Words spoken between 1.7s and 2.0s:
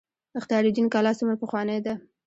ده؟